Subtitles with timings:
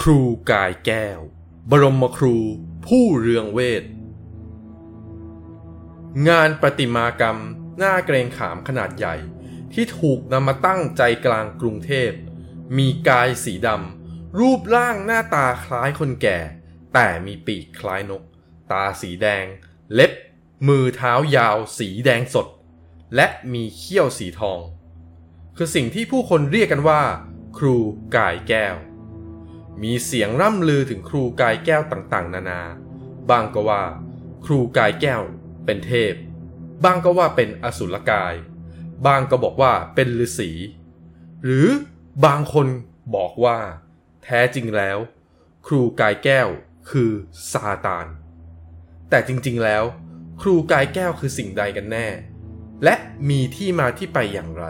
[0.00, 1.20] ครูกายแก้ว
[1.70, 2.36] บรมครู
[2.86, 3.84] ผู้เรืองเวท
[6.28, 7.38] งานประติมากรรม
[7.78, 9.16] หน้าเกรงขามขนาดใหญ่
[9.72, 12.10] ที่ถูกนำมาตั้งใจกลางกรุงเทพ
[12.78, 16.38] มีกายสีดำรูปร่างหน้าตาคล้ายคนแก่
[16.94, 18.22] แต่มีปีกคล้ายนก
[18.72, 19.44] ตาสีแดง
[19.94, 20.12] เล็บ
[20.68, 22.46] มือเท้ายาวสีแดงสด
[23.16, 24.60] และมีเขี้ยวสีทอง
[25.56, 27.02] คือสิ่งที่ผู้คนเรียกกันว่า
[27.58, 27.76] ครู
[28.16, 28.76] กายแก้ว
[29.82, 32.62] มีเสียงร่ำลือถึงครูกายแก้วต่างๆ นานา
[33.30, 33.82] บางก็ว่า
[34.44, 35.22] ครูกายแก้ว
[35.64, 36.14] เป็นเทพ
[36.84, 38.34] บางก็ว่าเป็นอสุรกาย
[39.06, 40.50] บางก็บอกว่าเป็นฤาษี
[41.44, 41.68] หรือ
[42.24, 42.66] บางคน
[43.14, 43.58] บอกว่า
[44.24, 44.98] แท้จริงแล้ว
[45.66, 46.48] ครูกายแก้ว
[46.90, 47.10] คือ
[47.52, 48.06] ซาตาน
[49.10, 49.84] แต่จริงๆแล้ว
[50.40, 52.08] ครูกายแก้วคือสิ่งใดกันแน่
[52.84, 52.94] และ
[53.28, 54.64] มีที่มาที่ไปอย่างไร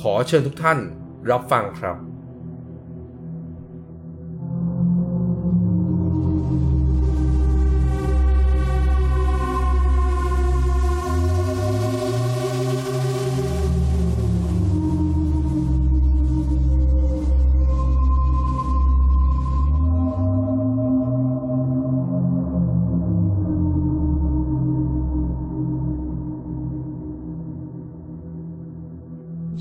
[0.00, 0.78] ขอเชิญทุกท่าน
[1.30, 1.96] รับฟังครับ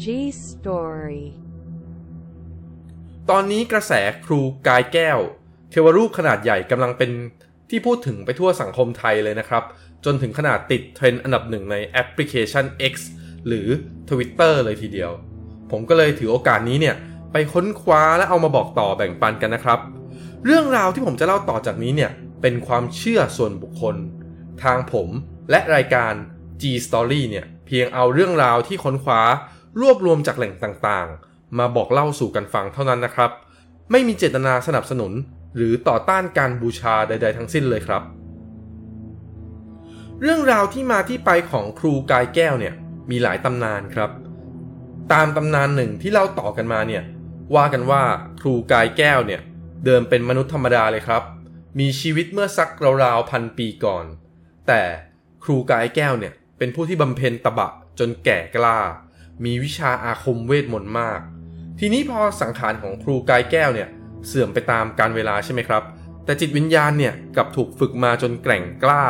[0.04, 0.06] G
[0.48, 1.24] Story
[3.30, 3.94] ตอนนี้กระแส
[4.26, 5.20] ครูกายแก้ว
[5.70, 7.12] เทวรูปขนาดใหญ่กำลังเป็น
[7.70, 9.64] ที่พูดถึงไปทั่วสังคมไทยเลยนะครับ
[10.06, 12.94] จนถึงขนาดติดเทรนด์อันดับหนึ่งในแอปพลิเคชัน X
[13.48, 13.68] หรือ
[14.10, 15.12] Twitter เลยทีเดียว
[15.72, 16.96] ผมก็เลยถือโอกาสนี้เนี่ย
[17.32, 19.80] ไปค้นคว้าและเอามาบอกต่อแบ่งปันกันนะครับ
[20.46, 23.96] เรื่องราวที่ผมจะเล่าต่อจากนี้เนี่ย เป็นความเชื่อส่วนบุคคล
[24.64, 25.10] ทางผม
[25.50, 26.14] และรายการ
[26.62, 29.22] G Story เนี่ย เพียงเอาเรื่องราวที่ค้นคว้า
[29.80, 33.32] รวบรวมจากแหล่งต่างๆ มาบอกเล่าสู่กันฟังเท่านั้นนะครับ
[33.92, 35.12] ไม่มีเจตนาสนับสนุน
[35.56, 38.04] หรือต่อต้านการบูชาใด ๆ ทั้งสิ้นเลยครับ
[40.22, 42.74] เรื่องราวที่มาที่ไปของครูกายแก้วเนี่ย
[43.10, 44.12] มีหลายตำนานครับ
[45.14, 47.04] ตามตำนานหนึ่งที่เล่าต่อกันมาเนี่ย
[47.56, 48.04] ว่ากันว่า
[48.42, 49.42] ครูกายแก้วเนี่ย
[49.86, 51.24] เดิมเป็นมนุษย์ธรรมดาเลยครับ
[51.80, 52.70] มีชีวิตเมื่อสัก
[53.04, 54.06] ราวๆพันปีก่อน
[54.68, 54.81] แต่
[55.44, 58.78] ครูกายแก้วเนี่ยเป็นผู้ที่บำเพ็ญตบะจนแก่กล้า
[59.46, 61.19] มีวิชาอาคมเวทมนต์มาก
[61.79, 63.90] ทีนี้พอสังขารของครูกายแก้วเนี่ย
[64.28, 65.84] เสื่อมไปตามกาลเวลาใช่ไหมครับ
[66.25, 69.03] แต่จิตวิญญาณเนี่ยกลับถูกฝึกมาจนแกร่งกล้า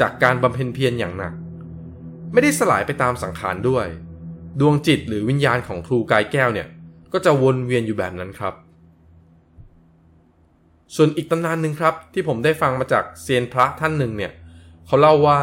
[0.00, 1.32] จากการบำเพ็ญเพียรอย่างหนัก
[2.32, 3.86] ไม่ได้สลายไปตามสังขารด้วย
[4.60, 6.68] ดวงจิตหรือวิญญาณของครูกายแก้วเนี่ย
[7.12, 8.54] ก็จะวนเวียนอยู่แบบนั้นครับ
[10.96, 14.32] ส่วนอีกตำนานหนึ่งครับที่ผมได้ฟังมาจากเซียนพระท่านหนึ่งเนี่ย
[14.86, 15.40] เขาเล่าว่า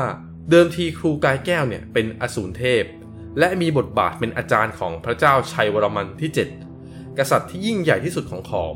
[0.49, 2.83] เดิมทีครูกายแก้วเนี่ยเป็นอสูรเทพ
[3.39, 6.31] และมีบทบาทเป็นอาจารย์ของพระเจ้าชัยวรมันที่
[6.75, 8.75] 7 กษัตริย์ที่ยิ่งใหญ่ที่สุดของขอม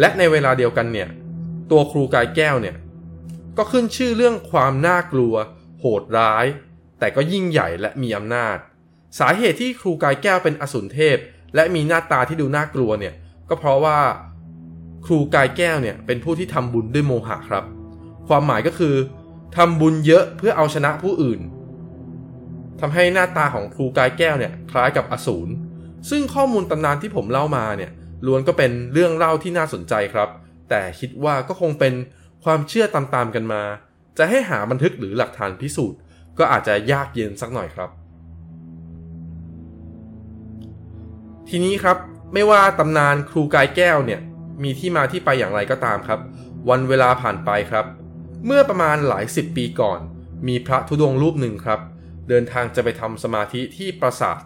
[0.00, 1.08] และในเวลาเดียวกันเนี่ย
[1.70, 2.76] ตัวครูกายแก้วเนี่ย
[3.58, 5.34] ก็ขึ้นชื่อเรื่องความน่ากลัว
[5.80, 6.46] โหดร้าย
[6.98, 8.56] แต่ก็ยิ่งใหญ่และมีอำนาจ
[9.18, 11.16] สาเหตุที่ครูกายแก้วเป็นอสูรเทพ
[11.54, 13.14] และมีหน้าตาที่ดูน่ากลัวเนี่ย
[13.48, 13.98] ก็เพราะว่า
[15.06, 17.64] ครูกายแก้วเนี่ยเป็นผู้ที่ทำบุญด้วยโมหะครับ
[18.28, 18.94] ความหมายก็คือ
[19.56, 21.40] ทำบุญเยอะเพื่อเอาชนะผู้อื่น
[22.80, 25.52] ทำให้หน้าตาของครูกายแก้วเนี่ยคล้ายกับอสูร
[26.10, 27.90] ซึ่งข้อมูลตำนานที่ผมเล่ามาเนี่ย
[28.26, 30.28] ล้วนก็เป็นเรื่องเล่าที่น่าสนใจครับ
[30.68, 31.94] แต่คิดว่าก็คงเป็น
[32.44, 33.62] ความเชื่อตามๆกันมา
[34.18, 35.98] จะให้หาบันทึกหรือหลักฐานพิสูจน์
[36.38, 37.90] ก็อาจจะยากเย็นสักหน่อยครับ
[41.48, 41.96] ทีนี้ครับ
[42.34, 44.20] ไม่ว่าตำนานครูกายแก้วเนี่ย
[44.62, 46.20] มีที่มาที่ไปอย่างไรก็ตามครับ
[46.68, 47.86] วันเวลาผ่านไปครับ
[48.46, 50.00] เมื่อประมาณหลายสิบปีก่อน
[50.48, 51.80] มีพระธุดงรูปหนึ่งครับ
[52.30, 54.40] เดินทางจะไปทำสมาธิที่ปราสาท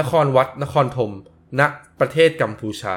[0.00, 1.12] นครวัดนครธม
[1.60, 1.62] ณ
[2.00, 2.96] ประเทศกัมพูชา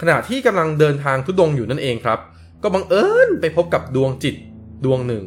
[0.00, 2.20] ขณะที่กำลังเดินทางทุดงอยู่นั่นเองครับ
[2.62, 4.36] ก็บังเอิญไปพบกับดวงจิต
[4.84, 5.24] ดวงหนึ่ง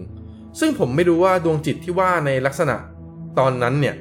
[0.59, 2.78] ซึ่งผมไม่รู้ว่าดวงจิตที่ว่าในลักษณะ
[3.40, 3.96] ตอนนั้นเนี่ย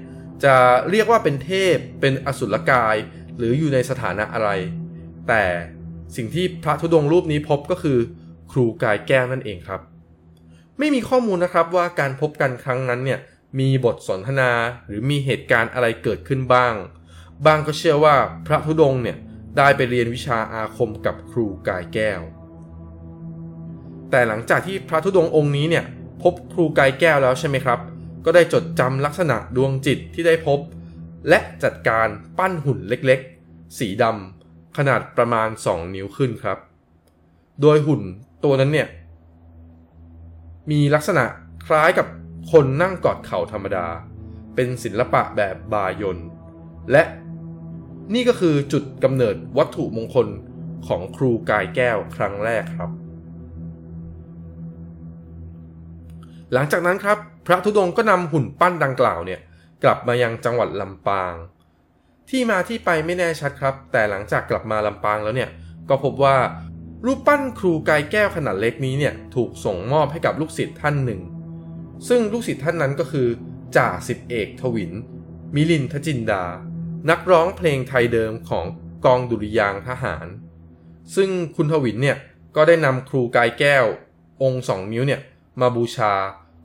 [0.44, 0.54] จะ
[0.90, 2.96] เรียกว่าเป็นเทพเป็นอสุรกาย
[3.36, 4.50] หรืออยู่ในสถานะอะไร
[5.28, 5.42] แต่
[6.16, 7.98] สิ่งที่พระธุดงรูปนี้พบก็คือ
[8.52, 9.80] ครูกายแก้วนั่นเองครับ
[10.80, 13.20] ไม่มีข้อมูลนะครับว่าการพบกันครั้งนั้นเนี่ย
[13.58, 14.52] มีบทสนทนา
[14.86, 16.74] หรือมีเหตุการณ์อะไรเกิดขึ้นบ้าง
[17.46, 18.16] บางก็เชื่อว่า
[18.46, 19.16] พระธุดงค์เนี่ย
[19.58, 22.20] ได้ไปเรียนวิชาอาคมกับครูกายแก้ว
[24.10, 25.84] แต่หลังจากที่พระธุดงค์องค์นี้เนี่ย
[26.22, 27.80] พบครูกายแก้วแล้วใช่ไหมครับ
[28.24, 30.58] ก็ได้จดจำลักษณะดวงจิตที่ได้พบ
[31.28, 36.58] และจัดการปั้นหุ่นเล็กๆ สีดำขนาดประมาณ 2 นิ้วขึ้นครับ
[37.60, 38.02] โดยหุ่น
[38.44, 38.88] ตัวนั้นเนี่ย
[40.70, 41.24] มีลักษณะ
[41.66, 42.06] คล้ายกับ
[42.52, 43.86] คนนั่งกอดเข่าธรรมดา
[44.54, 46.18] เป็นศิลปะแบบบายน
[46.92, 47.02] และ
[48.14, 50.26] นี่ก็คือจุดกำเนิดวัตถุมงคล
[50.86, 52.90] ของครูกายแก้วครั้งแรกครับ
[56.52, 59.40] หลังจากนั้นครับ พระธุดงค์ก็นำหุ่นปั้นดังกล่าวเนี่ย
[59.84, 61.34] กลับมายังจังหวัดลำปาง
[62.30, 65.50] ที่มาที่ไปไม่แน่ชัดครับ แต่หลังจากกลับมาลำปางแล้วเนี่ย
[65.88, 66.36] ก็พบว่า
[67.04, 71.20] รูปปั้นครูกายแก้วขนาดเล็กนี้เนี่ยถูกส่งมอบให้กับลูกศิษย์ท่านหนึ่ง
[72.08, 73.28] ซึ่งลูกศิษย์ท่านนั้นก็คือ
[73.76, 74.92] จ่าสิบเอกทวิน
[75.54, 76.44] มิลินทจินดา
[77.10, 78.66] นักร้องเพลงไทยเดิมของ
[79.04, 80.26] กองดุริยางค์ทหาร
[81.14, 82.18] ซึ่งคุณทวินเนี่ย
[82.56, 83.86] ก็ได้นำครูกายแก้ว
[84.42, 85.20] องค์สองนิ้วเนี่ย
[85.60, 86.14] มาบูชา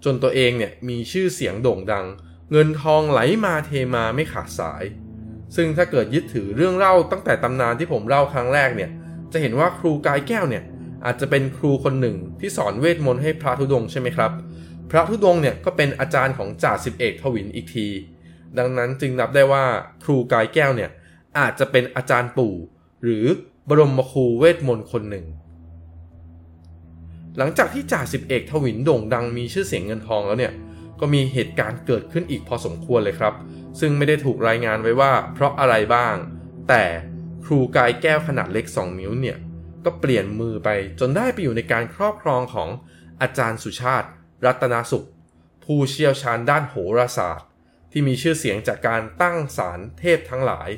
[0.04, 2.06] จนตัวเองเนี่ยมีชื่อเสียงโด่งดัง
[2.52, 4.84] เงินทองไหลมาเทมาไม่ขาดสาย
[5.56, 8.90] ซึ่งถ้าเกิดยึดถือเรื่องเล่าตั้งแต่ตำนานที่ผมเล่าครั้งแรกเนี่ย
[9.36, 10.64] จะเห็นว่าครูกายแก้วเนี่ย
[11.06, 14.32] อาจจะเป็นครูคนหนึ่งที่สอนเวทมนต์ให้พระธุดงใช่ไหมครับ
[14.92, 17.88] พระธุดงเนี่ยก็เป็นอาจารย์ของจ่าสิบเอกทวินอีกที
[18.58, 19.66] ดังนั้นจึงนับได้ว่า
[20.04, 20.90] ครูกายแก้วเนี่ย
[21.40, 22.56] อาจจะเป็นอาจารย์ปู่
[23.04, 23.26] หรือ
[23.70, 25.26] บรมครูเวทมนต์คนหนึ่ง
[27.38, 30.54] หลังจากที่จ่าสิบเอกทวินโด่งดังมีชื่อเสียงเงินทองแล้วเนี่ย
[31.00, 33.34] ก็มีเหตุการณ์เกิดขึ้นอีกพอสมควรเลยครับ
[33.80, 36.16] ซึ่งไม่ได้ถูกรายงานไว้ว่าเพราะอะไรบ้าง
[36.70, 36.84] แต่
[37.46, 39.38] ครูกายแก้วขนาดเล็ก 2 นิ้วเนี่ย
[39.86, 40.70] ก็เปลี่ยนมือไป
[41.00, 42.70] จนได้ไปอยู่ในการครอบครองของ
[43.22, 44.08] อาจารย์สุชาติ
[44.46, 45.08] รัตนสุข
[45.64, 47.48] ผู้เชี่ยวชาญด้านโหราศาสตร์
[47.92, 50.70] ที่มีชื่อเสียงจากการตั้งศาลเทพทั้งหลาย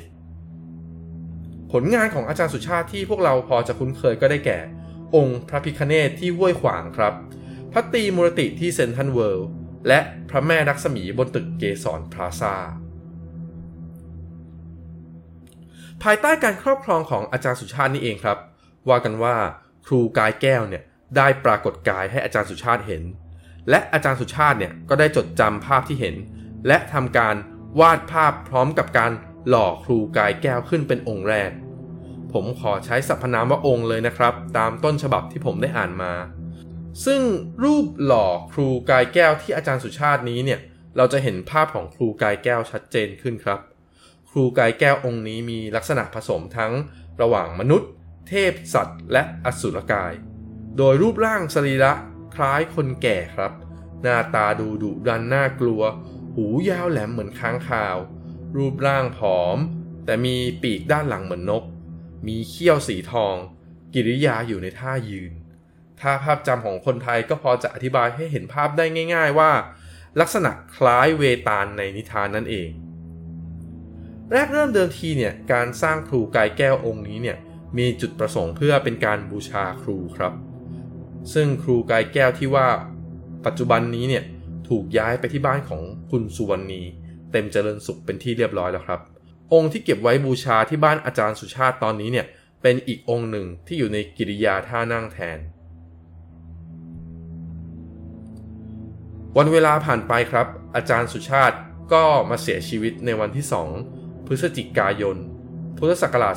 [1.72, 4.58] ผลงานของอาจารย์สุชาติที่พวกเราพอจะคุ้นเคยก็ได้แก่
[5.16, 7.14] องค์พระพิคเนตที่ห้วยขวางครับ
[7.72, 9.48] พระตีมูรติที่เซนทันเวิลด์
[9.88, 10.00] และ
[10.30, 12.54] พระแม่รักษมีบนตึกเกสรพลาซา
[16.02, 18.38] ภายใต้การครอบครองของอาจารย์สุชาตินี่เองครับ
[18.88, 19.36] ว่ากันว่า
[19.86, 20.82] ครูกายแก้วเนี่ย
[21.16, 23.02] ได้ปรากฏกายให้อาจารย์สุชาติเห็น
[23.70, 26.14] และอาจารย์สุชาติเนี่ยก็ได้จดจำภาพที่เห็น
[26.66, 27.34] และทำการ
[27.80, 29.12] วาดภาพพร้อมกับการ
[29.48, 31.50] หล่อครูกายแก้วขึ้นเป็นองค์แรก
[32.32, 36.12] ผมขอใช้สรรพนามว่าองค์เลยนะครับ ตามต้นฉบับที่ผมได้อ่านมา
[37.06, 37.22] ซึ่ง
[37.64, 40.60] รูปหล่อครูกายแก้วที่อาจารย์สุชาตินี้เนี่ย
[40.96, 43.60] เราจะเห็นภาพของครูกายแก้วชัดเจนขึ้นครับ
[44.30, 46.72] ครูกายแก้วองค์นี้มีลักษณะผสมทั้ง
[47.20, 47.90] ระหว่างมนุษย์
[48.28, 50.12] เทพสัตว์ และอสุรกาย
[50.76, 51.92] โดยรูปร่างสรีระ
[52.34, 53.52] คล้ายคนแก่ครับ
[54.02, 55.82] หน้าตาดูดุดันน่ากลัว
[56.34, 57.96] หูยาวแหลมเหมือนค้างคาว
[58.56, 59.58] รูปร่างผอม
[60.04, 61.64] แต่มีปีกด้านหลังเหมือนนก
[62.26, 63.34] มีเขี้ยวสีทอง
[63.94, 65.32] กิริยาอยู่ในท่ายืน
[66.00, 68.84] ถ้าภาพจำของคนไทยก็พอจะอธิบายให้เห็นภาพได้
[69.14, 69.52] ง่าย ๆว่า
[70.20, 72.68] ลักษณะคล้ายเวตาลในนิทานนั่นเอง
[74.32, 77.36] แรกเริ่มเดิมทีเนี่ยการสร้างครูกายแก้วองค์นี้เนี่ย
[77.78, 80.32] มีจุดประสงค์เพื่อเป็นการบูชาครูครับ
[81.34, 82.68] ซึ่งครูกายแก้วที่ว่า
[83.46, 84.24] ปัจจุบันนี้เนี่ย
[84.68, 86.82] ถูกย้ายไปที่บ้านของคุณสุวรรณี
[87.32, 89.00] เต็มเจริญสุขเป็นที่เรียบร้อยแล้วครับ
[89.52, 92.26] องค์ที่เก็บไว้บูชาที่บ้านอาจารย์สุชาติตอนนี้เนี่ย
[92.62, 95.38] เป็นอีกองค์หนึ่งที่อยู่ในกิริยาท่านั่งแทน
[99.36, 100.46] วันเวลาผ่านไปครับ
[100.76, 101.56] อาจารย์สุชาติ
[101.92, 105.16] ก็มาเสียชีวิตในวันที่2 พฤศจิกายน
[105.76, 106.34] พุทธศักราช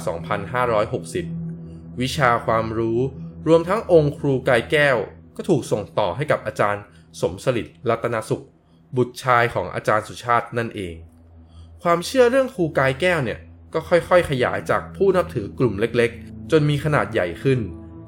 [1.19, 2.99] 2560 วิชาความรู้
[3.47, 4.97] รวมทั้งองค์ครูกายแก้ว
[5.35, 6.83] ก็ถูกส่งต่อให้กับอาจารย์
[7.21, 8.45] สมสลิดรัตนสุข
[8.97, 10.95] บุตรชายของอาจารย์สุชาตินั่นเอง
[11.83, 13.39] ความเชื่อเรื่องครูกายแก้วเนี่ย
[13.73, 17.59] ก็ค่อยๆ ขยายจากผู้นับถือกลุ่มเล็กๆ จนมีขนาดใหญ่ขึ้น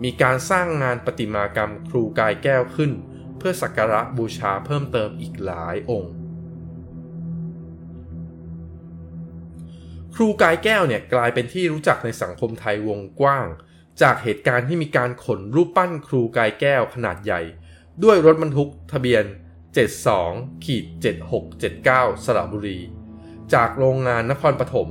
[0.04, 2.92] มีการสร้างงานประติมากรรมครูกายแก้วขึ้น
[3.38, 6.12] เพื่อสักการะบูชาเพิ่มเติมอีกหลายองค์
[10.16, 13.48] ครูกายแก้วเนี่ยกลายเป็นที่รู้จักในสังคมไทยวงกว้าง
[14.02, 17.42] จากเหตุการณ์ที่มีการขนรูปปั้นครูกายแก้วขนาดใหญ่
[18.04, 19.24] ด้วยรถบรรทุกทะเบียน
[19.94, 20.86] 72ขีด
[21.56, 22.80] 7679 สระบุรี
[23.54, 24.90] จากโรงงานนครปฐม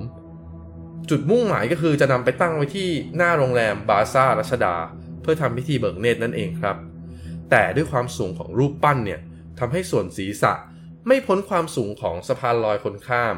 [1.11, 4.77] จุดมุ่งหมายก็คือจะนำไปตั้งไว้ที่หน้าโรงแรมบาซ่ารัชดา
[5.21, 6.77] เพื่อทำพิธีเบิกเนตรนั่นเองครับ
[7.51, 9.21] แต่ด้วยความสูงของรูปปั้นเนี่ย
[9.59, 10.53] ทำให้ส่วนศีรษะ
[11.07, 13.37] ไม่พ้นความสูงของสะพานลอยคนข้าม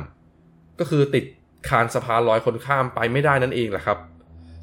[0.78, 1.24] ก็คือติด
[1.68, 3.98] คานสะพานลอยคนข้ามไปไม่ได้นั่นเองแหละครับ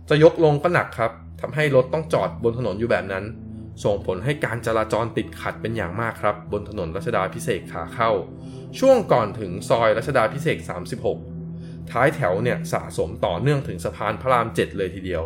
[0.10, 3.26] จะยกลงก็หนักครับทำให้รถต้องจอดบนถนนอยู่แบบนั้น
[3.84, 8.12] ส่งผลให้การจราจรติดขัดเป็นอย่างมากครับ บนถนนรัชดาพิเศษขาเข้า
[8.80, 10.58] ช่วงก่อนถึงซอยรัชดาพิเศษ
[11.28, 15.24] 36 ท้ายแถวเนี่ยสะสมต่อเนื่องถึงสะพานพระราม 7 เลยทีเดียว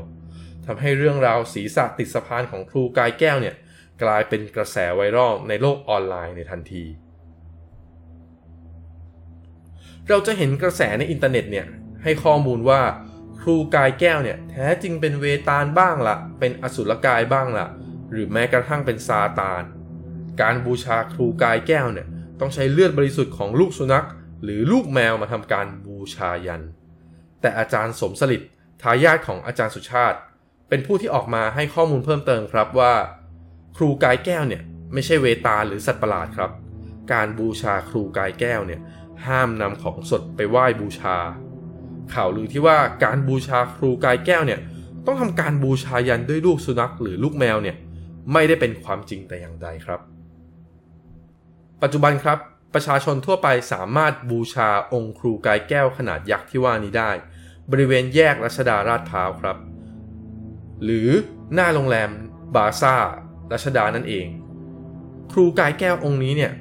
[0.66, 3.56] ทำให้เรื่องราวศีรษะติดสะพานของครูกายแก้วเนี่ย
[4.04, 6.84] กลายเป็นกระแสไวรัลในโลกออนไลน์ในทันที
[10.10, 11.66] เราจะเห็นกระแสในอินเทอร์เน็ตเนี่ย
[12.04, 12.82] ให้ข้อมูลว่า
[13.42, 17.68] ครูกายแก้วเนี่ยแท้จริงเป็นเวตาลบ้างละเป็นอสุรกายบ้างละ
[18.12, 19.64] หรือแม้กระทั่งเป็นซาตาน
[20.42, 22.08] การบูชาครูกายแก้วเนี่ย
[22.40, 24.06] ต้องใช้เลือดบริสุทธิ์ของลูกสุนัข
[24.44, 26.64] หรือลูกแมวมาทำการบูชายัน
[27.42, 28.42] แต่อาจารย์สมสลิด
[28.82, 30.18] ทายาทของอาจารย์สุชาติ
[30.70, 32.94] เป็นผู้ที่ออกมาให้ข้อมูลเพิ่มเติมครับว่า
[33.78, 34.62] ครูกายแก้วเนี่ย
[34.94, 36.52] ไม่ใช่เวตาลหรือสัตว์ประหลาดครับ
[37.14, 38.82] การบูชาครูกายแก้วเนี่ย
[39.26, 41.18] ห้ามนำของสดไปไหว้บูชา
[42.14, 44.60] ข่าวลือที่ว่าการบูชาครูกายแก้วเนี่ย
[45.06, 47.78] ต้องทำการบูชายันด้วยลูกสุนัขหรือลูกแมวเนี่ย
[48.34, 50.00] ไม่ได้เป็นความจริงแต่อย่างใดครับ
[51.82, 52.40] ปัจจุบันครับ
[52.74, 57.12] ประชาชนทั่วไปสามารถบูชาองค์ครูกายแก้วขนาดยักษ์ที่ว่านี้ได้
[57.72, 59.58] บริเวณแยกรัชดาราดพร้าวครับ
[60.84, 61.10] หรือ
[61.54, 62.10] หน้าโรงแรม
[62.56, 62.96] บาซ่า
[63.52, 64.28] รัชดานั่นเอง
[65.32, 66.52] ครูกายแก้วองค์นี้เนี่ย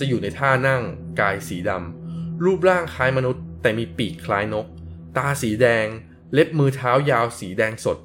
[0.00, 0.82] จะอยู่ในท่านั่ง
[1.20, 4.66] กายสีดำ รูปร่างคล้ายมนุษย์ แต่มีปีกคล้ายนก
[5.16, 5.86] ตาสีแดง
[6.32, 7.98] เล็บมือเท้ายาวสีแดงสด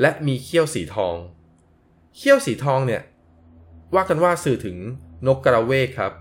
[0.00, 1.16] และมีเขี้ยวสีทอง
[2.16, 3.02] เขี้ยวสีทองเนี่ย
[3.94, 4.76] ว่ากันว่าสื่อถึง
[5.26, 6.12] นกกระเวกครับ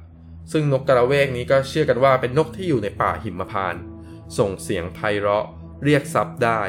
[0.52, 3.82] ซึ่งนกกระเวกนี้ก็เชื่อกันว่าเป็นนกที่อยู่ในป่าหิมพานต์
[4.38, 5.46] ส่งเสียงไพเราะ
[5.84, 6.62] เรียกทรัพย์ได้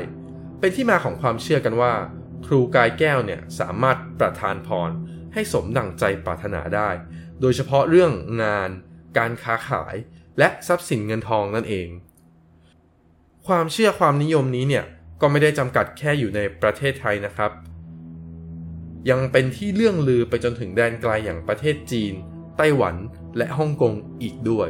[0.59, 1.93] เป็นที่มาของความเชื่อกันว่า
[2.47, 4.91] ครูกายแก้วเนี่ยสามารถประทานพร
[5.33, 6.91] ให้สมดั่งใจปรารถนาได้
[7.41, 8.71] โดยเฉพาะเรื่องงาน
[9.19, 9.95] การค้าขาย
[10.39, 11.89] และทรัพย์สินเงินทองนั่นเอง
[13.47, 14.85] ความเชื่อความนิยมนี้เนี่ย
[15.21, 17.51] ก็ไม่ได้จำกัดแค่อยู่ในประเทศไทยนะครับ
[19.11, 22.15] ยังเป็นที่เรื่องลือไปจนถึงแดนไกลอย่างประเทศจีน
[22.57, 22.97] ไต้หวัน
[23.37, 24.69] และฮ่องกงอีกด้วย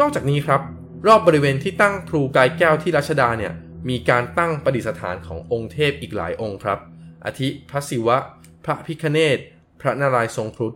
[0.00, 0.60] นอกจากนี้ครับ
[1.06, 3.52] รอบบริเวณที่ตั้งครูกายแก้วที่รัชดาเนี่ย
[3.88, 6.78] มีการตั้งประดิษฐานขององค์เทพอีกหลายองค์ครับ
[7.24, 8.18] อาทิพระศิวะ
[8.64, 9.38] พระพิคเนต
[9.80, 10.72] พระนารายณ์ทรงครุฑ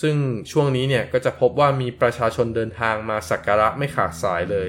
[0.00, 0.16] ซึ่ง
[0.52, 4.68] ช่วงนี้เนี่ยก็จะพบว่ามีประชาชนเดินทางมาสักการะไม่ขาดสายเลย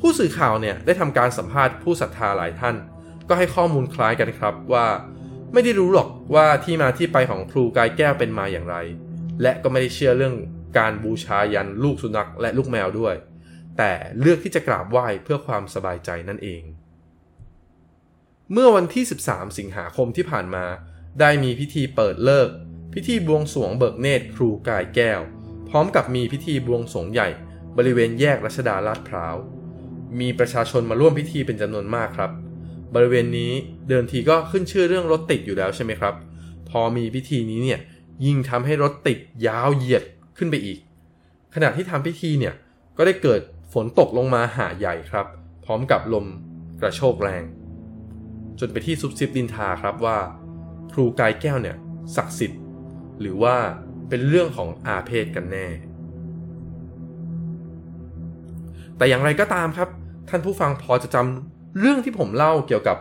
[0.00, 2.76] ผู้สื่อข่าวเนี่ยได้ทำการสัมภาษณ์ผู้ศรัทธาหลายท่าน
[3.28, 4.86] ก็ให้ข้อมูลคล้ายกันครับว่า
[5.52, 8.76] ไม่ได้รู้หรอกว่าที่มาที่ไปของครูกายแก้วเป็นมาอย่างไร
[9.42, 10.34] และก็ไม่ได้เชื่อเรื่อง
[10.78, 13.14] การบูชายันลูกสุนัขและลูกแมวด้วย
[13.78, 16.62] แต่เลือกที่จะกราบไหว้เพื่อความสบายใจนั่นเอง
[18.52, 20.64] เมื่อวันที่ 13 สิงหาคมที่ผ่านมา
[21.20, 22.48] ได้มีพิธีเปิดเลิก
[22.92, 25.20] พิธีบวงสวงเบิกเนตรครูกายแก้ว
[25.68, 27.28] พร้อมกับมีพิธีบวงสวงใหญ่
[27.76, 29.36] บริเวณแยกรัชดาลาดพร้าว
[30.20, 32.30] มีประชาชนมาร่วมพิธีเป็นจำนวนมากครับ
[32.94, 33.52] บริเวณนี้
[33.88, 36.14] เดินทีก็ขึ้นชื่อเรื่องรถติดอยู่แล้วใช่ไหมครับ
[36.70, 37.80] พอมีพิธีนี้เนี่ย
[38.24, 40.02] ยิ่งทำให้รถติดยาวเหยียด
[40.38, 40.78] ขึ้นไปอีก
[41.54, 42.54] ขณะที่ทำพิธีเนี่ย
[42.96, 43.40] ก็ได้เกิด
[43.72, 45.26] ฝนตกลงมาหาใหญ่ครับ
[45.64, 46.26] พร้อมกับลม
[46.80, 47.42] กระโชกแรง
[48.58, 50.18] จนไปที่ซุบซิบดินทาครับว่า
[50.92, 51.76] ครูกายแก้วเนี่ย
[52.16, 52.61] ศักดิ์สิทธิ์
[53.22, 53.56] หรือว่า
[54.08, 55.66] เป็นเรื่องของอาเพศกันแน่
[58.96, 59.88] แต่อย่างไรก็ตามครับ
[60.28, 62.96] ท่านผู้ฟังพอจะจำเรื่องที่ผมเล่าเกี่ยวกับ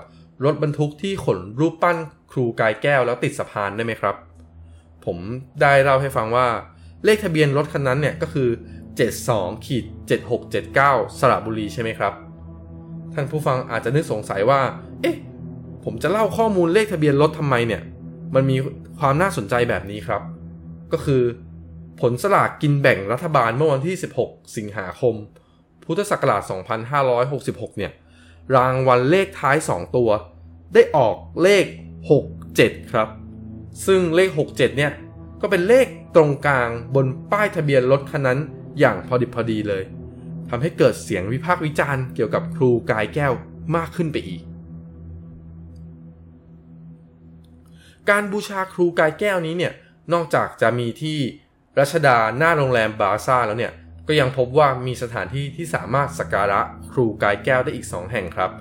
[0.45, 1.97] รถบรรทุกที่ขนรูปปั้น
[2.31, 4.15] ครูกายแก้วแล้วติดสะพานได้ไหมครับ
[5.05, 5.17] ผม
[5.61, 6.47] ได้เล่าให้ฟังว่า
[7.05, 8.49] เลขทะเบียนรถคันนั้นเนี่ยก็คือ
[9.07, 9.85] 72ขีด
[10.51, 12.13] 7679 สระบุรีใช่ไหมครับ
[13.13, 14.61] ท่านผู้ฟังอาจจะนึกสงสัยว่า
[15.01, 15.15] เอ๊ะ
[15.83, 17.81] ผมจะเล่าข้อมูลเลขทะเบียนรถทำไมเนี่ย
[18.35, 18.57] มันมี
[18.99, 20.21] ความน่าสนใจแบบนี้ครับ
[20.91, 21.23] ก็คือ
[22.01, 25.15] ผลสลากกินแบ่งรัฐบาลเมื่อวันที่ 16 สิงหาคม
[25.85, 26.41] พุทธศักราช
[27.09, 27.91] 2566 เนี่ย
[28.55, 30.09] รางวัลเลขท้าย 2 ตัว
[30.73, 31.65] ได้ออกเลข
[32.29, 33.07] 67 ครับ
[33.85, 34.91] ซึ่งเลข 67 เนี่ย
[35.41, 38.39] ก็เป็นเลขตรงกลางบนป้ายทะเบียนรถคันนั้น
[38.79, 39.83] อย่างพอดิบพอดีเลย
[40.49, 43.33] ทำให้เกิดเสียงวิพากษ์วิจารณ์เกี่ยวกับครูกายแก้ว
[43.75, 44.41] มากขึ้นไปอีก
[48.09, 49.73] การบูชาครูกายแก้วนี้เนี่ย
[50.13, 51.19] นอกจากจะมีที่
[51.79, 53.73] รัชดาหน้าโรงแรมบาซ่าแล้วเนี่ย
[54.07, 58.51] ก็ยังพบว่ามีสถานที่ที่สามารถสักการะครูกายแก้วได้อีก 2 แห่งครับ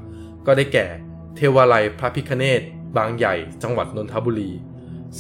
[0.46, 0.86] ก็ได้แก่
[1.36, 2.62] เทวาลัยพระพิคเนต
[2.96, 4.50] บางใหญ่ จังหวัดนนทบุรี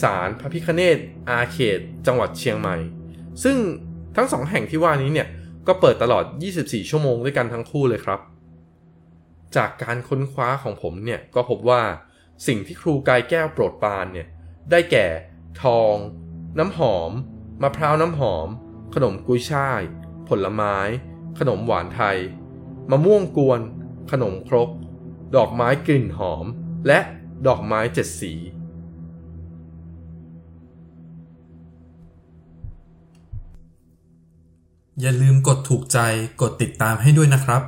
[0.02, 0.98] ศาลพระพิคเนต
[1.28, 2.76] อาเขต จังหวัดเชียงใหม่
[3.42, 3.56] ซึ่ง
[4.16, 5.28] ทั้งสองแห่งที่ว่านี้เนี่ย
[5.66, 6.24] ก็เปิดตลอด
[6.58, 8.20] 24 ชั่วโมงด้วยกันทั้งคู่เลยครับ
[9.56, 11.82] จากการค้นคว้าของผมเนี่ยก็พบว่า
[12.46, 14.28] สิ่งที่ครูกายแก้วโปรดปรานเนี่ย
[14.70, 15.06] ได้แก่
[15.62, 15.94] ทอง
[16.58, 17.10] น้ำหอม
[17.62, 18.48] มะพร้าวน้ำหอม
[18.94, 19.80] ขนมกุยช่าย
[20.28, 20.76] ผลไม้
[21.38, 22.18] ขนมหวานไทย
[22.90, 23.60] มะม่วงกวน
[24.10, 24.70] ขนมครก
[25.36, 26.44] ดอกไม้กลิ่นหอม
[26.86, 26.98] และ
[27.46, 28.34] ดอกไม้เจ็ดสี
[35.00, 35.98] อย่าลืมกดถูกใจ
[36.40, 37.62] กดติดตามให้ด้วยนะครับ